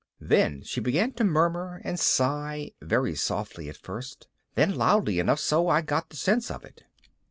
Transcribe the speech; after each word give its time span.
Then 0.19 0.63
she 0.63 0.79
began 0.81 1.13
to 1.13 1.23
murmur 1.23 1.79
and 1.85 1.99
sigh, 1.99 2.71
very 2.81 3.13
softly 3.13 3.69
at 3.69 3.77
first, 3.77 4.27
then 4.55 4.73
loudly 4.75 5.19
enough 5.19 5.39
so 5.39 5.67
I 5.67 5.81
got 5.83 6.09
the 6.09 6.15
sense 6.15 6.49
of 6.49 6.65
it. 6.65 6.81